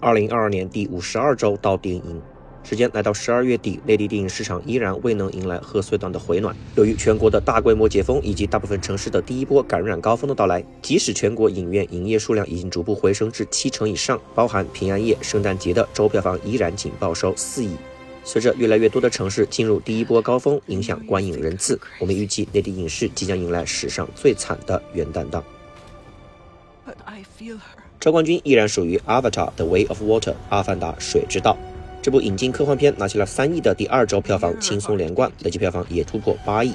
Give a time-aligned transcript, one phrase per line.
[0.00, 2.22] 二零二二年第五十二周到电影。
[2.62, 6.54] 时间来到十二月底，内地电影市场依然未能迎来贺岁档的回暖。
[6.76, 17.70] 由于全国的大规模解封以及大部分城市的第一波感染高峰的到来，即使全国影院营业数量已经逐步回升至七成以上，包含平安夜、圣诞节的周票房依然仅报收四亿。
[18.22, 25.42] 随着越来越多的城市进入第一波高峰，影响观影人次，我们预计内地影视即将迎来史上最惨的元旦档。
[26.86, 27.89] But I feel her.
[28.00, 31.54] 超冠军依然属于《Avatar: The Way of Water》阿凡达水之道。
[32.00, 36.72] 这部引进科幻片拿下了三亿的第二周票房，轻松连冠，累计票房也突破八亿。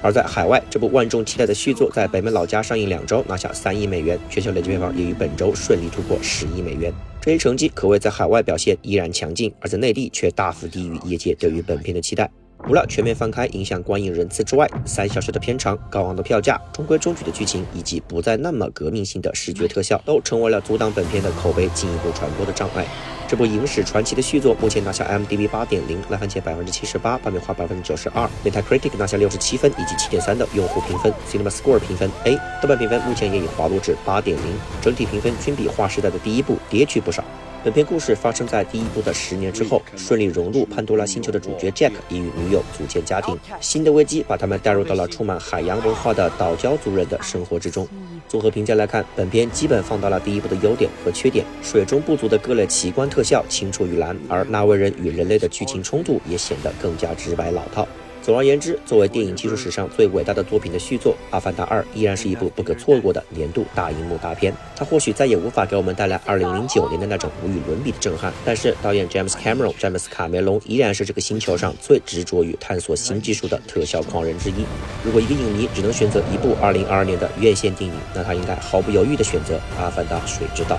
[0.00, 6.90] 而在海外，这部万众期待的续作在北美老家上映两周，拿下三亿美元，全球累计票房也于本周顺利突破十亿美元。
[7.20, 12.30] 这一成绩可谓在海外表现依然强劲，而在内地却大幅低于业界对于本片的期待。
[12.66, 22.84] 除了全面放开影响观影人次之外，三小时的片长、高昂的票价、中规中矩的剧情以及不再那么革命性的视觉特效，都成为了阻挡本片的口碑进一步传播的障碍。
[23.28, 34.44] 这部影史传奇的续作目前拿下 m d b 八点零，烂番茄百分之七十八，爆米花百分之九十二，Metacritic 拿下六十七分以及七点三的用户评分，Cinema Score 评分 A，豆瓣评分目前也已滑落至八点零，
[34.82, 37.22] 整体评分均比划时代的第一部跌去不少。
[37.66, 47.88] 本片故事发生在第一部的十年之后，顺利融入潘多拉星球的主角 Jack 已与女友组建家庭，新的危机把他们带入到了充满海洋文化的岛礁族人的生活之中。
[48.28, 57.84] 综合评价来看，本片基本放大了第一部的优点和缺点，水中不足的各类奇观特效青出于蓝，而纳威人与人类的剧情冲突也显得更加直白老套。
[58.22, 64.52] 总而言之，作为电影技术史上最伟大的作品的续作，《阿凡达二》依然是一部不可错过的年度大荧幕大片。
[64.74, 74.64] 它或许再也无法给我们带来2009年的那种无与伦比的震撼，但是导演 James Cameron 詹姆斯卡梅隆依然是这个星球上最执着于探索新技术的特效狂人之一。
[75.04, 80.76] 如果一个影迷只能选择一部2022年的院线电影，那他应该毫不犹豫地选择《阿凡达：水之道》。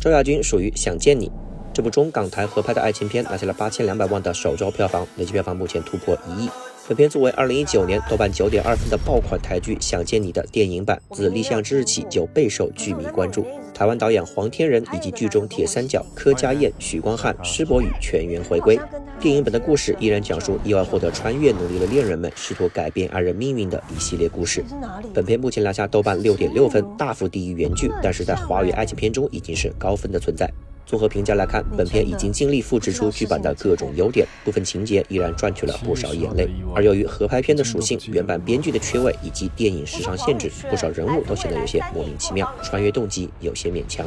[0.00, 1.26] 周亚军属于《想见你》
[1.74, 6.48] 这部中港台合拍的爱情片，拿下了八千两百万的首周票房，累计票房目前突破一亿。
[6.88, 13.44] 本片作为二零一九年豆瓣九点二分的爆款台剧《想见你》的电影版，自立项之日起就备受剧迷关注。
[13.74, 18.80] 台湾导演黄天仁以及剧中铁三角柯佳燕、许光汉、施柏宇全员回归。
[19.20, 24.64] 电影本的故事依然讲述意外获得穿越能力的恋人们试图改变爱人命运的一系列故事。
[25.12, 30.50] 本片目前拿下豆瓣六点六分，大幅低于原剧，但是在华语爱情片中已经是高分的存在。
[30.88, 36.48] 综合评价来看，本片已经尽力复制出剧版的各种优点，部分情节依然赚取了不少眼泪。
[36.74, 44.06] 而由于合拍片的属性、原版编剧的缺位以及电影时长限制，不少人物都显得有些莫名其妙，穿越动机有些勉强。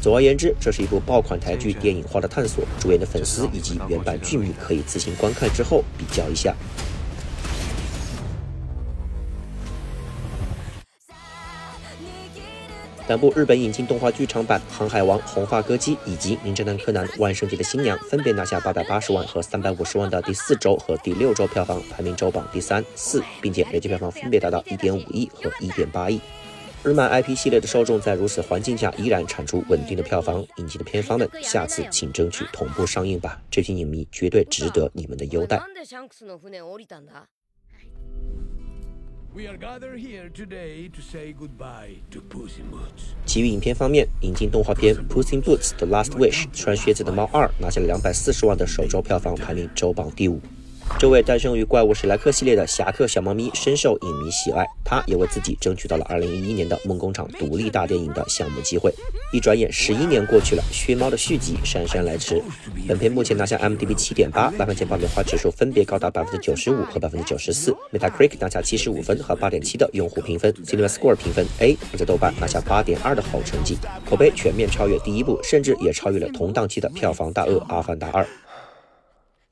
[0.00, 6.54] 总而言之，这是一部爆款台剧电影化的探索，主演的粉丝以及原版剧迷可以自行观看之后比较一下。
[13.06, 26.18] 两部日本引进动画剧场版《航海王：红发歌姬》以及《名侦探柯南：万圣节的新娘》分别拿下八百八十万和三百五十万的第四周和第六周票房，排名周榜第三、四，并且累计票房分别达到一点五亿和一点八亿。
[26.82, 35.62] 日漫 IP 系列的受众在如此环境下依然产出稳定的票房，引进的片方们，下次请争取同步上映吧，这批影迷绝对值得你们的优待。
[43.26, 50.40] 其余影片方面，引进动画片《Puss in Boots: The Last Wish》穿靴子的猫二拿下了两百四十万的首周票房，排名周榜第五。
[50.98, 58.94] 这位诞生于怪物史莱克系列的侠客小猫咪深受影迷喜爱，他也为自己争取到了2011年的梦工厂独立大电影的项目机会。
[59.32, 62.42] 一转眼，十一年过去了，薛猫的续集姗姗来迟。
[62.88, 73.76] 本片目前拿下 m d b 7.8，烂番茄爆米花指数分别高达百分之九十五和百分之九十四，Metacritic 拿下七十五分和八点七的用户评分，Cinema Score 评分 A，而在豆瓣拿下八点二的好成绩，
[74.08, 78.22] 口碑全面超越第一部，甚至也超越了同档期的票房大鳄《阿凡达二》。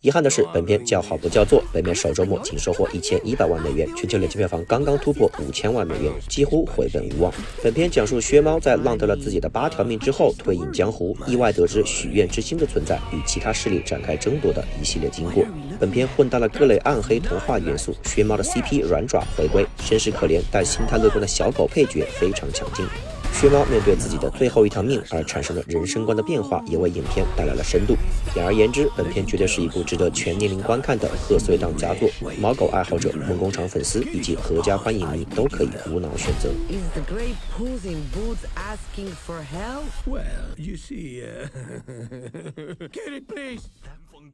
[0.03, 7.33] 遗憾的是，本片叫好不叫座，北美首周末仅收获一千一百万美元，全球累计票房刚刚突破五千万美元，几乎回本无望。
[7.63, 15.45] 本片讲述薛猫在浪得了自己的八条命之后，退隐江湖，意外得知许愿之心的存在，与其他势力展开争夺的一系列经过。
[15.79, 22.85] 本片混搭了各类暗黑童话元素，薛猫的 CP 软爪回归，身世可怜但心态乐观的小狗配角非常强劲。
[23.33, 27.97] 薛猫面对自己的最后一条命而产生的人生观的变化，也为影片带来了深度。
[28.33, 32.09] 简而言之，本片绝对是一部值得全年龄观看的贺岁档佳作。
[32.39, 36.51] 猫狗爱好者、梦工厂粉丝以及合家欢影迷都可以无脑选择。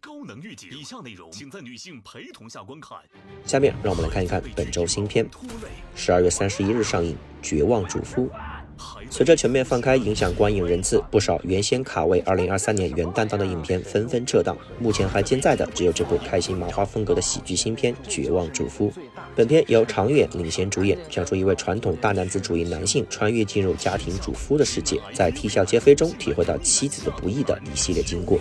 [0.01, 0.69] 高能预警！
[0.71, 2.99] 以下内容请在女性陪同下观看。
[3.45, 5.27] 下面让我们来看一看本周新片，
[5.97, 7.13] 十二月三十一日上映
[7.43, 8.29] 《绝望主夫》。
[9.11, 14.57] 随着全面放开影响观影人次，不少原先卡位二零二三年元旦档的影片纷纷撤档。
[14.79, 18.89] 目前还健在的只有这部开心麻花风格的喜剧新片《绝望主夫》。
[19.35, 28.39] 本片由常远领衔主演，讲述一位传统大男子主义男性穿越进入家庭主夫的世界，在啼笑皆非中体会到妻子的不易的一系列经过。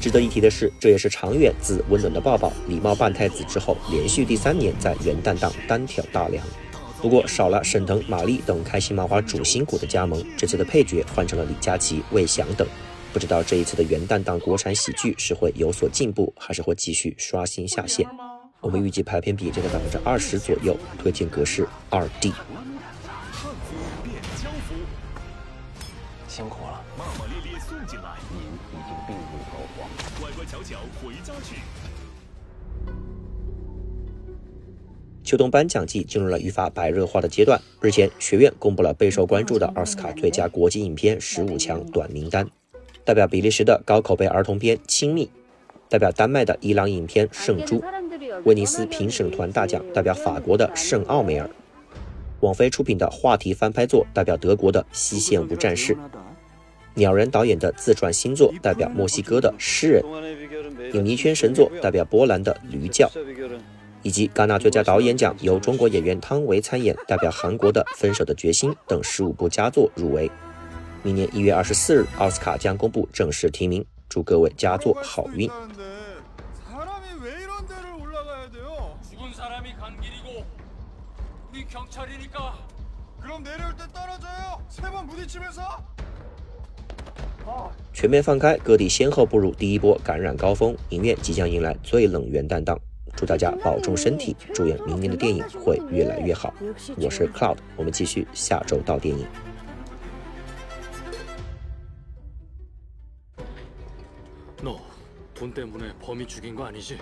[0.00, 6.44] 值得一提的是，这也是长远自《温暖的抱抱》《礼貌半太子》之后，连续第三年在元旦档单挑大梁。
[7.04, 12.66] 不过少了沈腾、马丽等开心麻花主心骨的加盟，这次的配角换成了李佳琦、魏翔等。
[13.12, 18.08] 不知道这一次的元旦档国产喜剧是会有所进步，还是会继续刷新下限？
[18.62, 22.32] 我们预计排片比这个百分之二十左右，推荐格式二 D。
[26.26, 26.82] 辛苦了。
[26.96, 30.22] 骂骂咧咧送进来，您已经病入膏肓。
[30.22, 31.60] 乖乖巧巧回家去。
[35.24, 37.58] 秋冬颁奖季进入了愈发白热化的阶段。
[37.80, 42.46] 日前，学院公布了备受关注的奥斯卡最佳国际影片十五强短名单，
[43.04, 45.24] 代表比利时的高口碑儿童片《亲密》，
[45.88, 47.80] 代表丹麦的伊朗影片《圣珠》，
[48.44, 51.46] 威尼斯评审团大奖代表法国的《圣奥梅尔》，
[52.40, 55.94] 网飞出品的话题翻拍作代表德国的《西线无战事》。
[56.96, 60.04] 鸟人导演的自传新作代表墨西哥的诗人，
[60.92, 63.10] 影迷圈神作代表波兰的驴叫，
[64.04, 70.30] 以及戛纳最佳导演奖由中国演员汤唯参演代表韩国的分手的决心等十五部佳作入围。
[71.02, 75.50] 明年一月二十四日，奥斯卡将公布正式提名，祝各位佳作好运。
[87.92, 92.78] 全面放开，各地先后步入第一波感染高峰，影院即将迎来最冷元旦档。
[93.15, 96.53] 祝大家保重身体，祝愿明年的电影会越来越好。
[96.97, 99.27] 我是 Cloud，我们继续下周到电影。
[104.61, 106.97] 너돈때문에범이죽인거아니지